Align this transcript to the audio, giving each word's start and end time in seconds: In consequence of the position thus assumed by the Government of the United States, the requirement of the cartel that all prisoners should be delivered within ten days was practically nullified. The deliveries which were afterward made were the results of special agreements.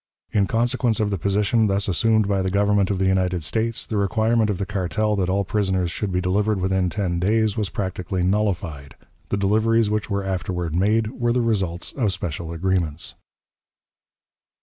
In 0.31 0.47
consequence 0.47 0.99
of 0.99 1.11
the 1.11 1.19
position 1.19 1.67
thus 1.67 1.87
assumed 1.87 2.27
by 2.27 2.41
the 2.41 2.49
Government 2.49 2.89
of 2.89 2.97
the 2.97 3.05
United 3.05 3.43
States, 3.43 3.85
the 3.85 3.97
requirement 3.97 4.49
of 4.49 4.57
the 4.57 4.65
cartel 4.65 5.15
that 5.15 5.29
all 5.29 5.43
prisoners 5.43 5.91
should 5.91 6.11
be 6.11 6.19
delivered 6.19 6.59
within 6.59 6.89
ten 6.89 7.19
days 7.19 7.55
was 7.55 7.69
practically 7.69 8.23
nullified. 8.23 8.95
The 9.29 9.37
deliveries 9.37 9.91
which 9.91 10.09
were 10.09 10.25
afterward 10.25 10.73
made 10.75 11.11
were 11.11 11.33
the 11.33 11.41
results 11.41 11.91
of 11.91 12.11
special 12.11 12.51
agreements. 12.51 13.13